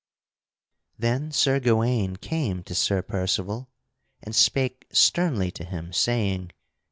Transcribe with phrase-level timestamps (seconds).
[0.97, 3.69] Then Sir Gawaine came to Sir Percival
[4.23, 6.53] and spake sternly to him saying.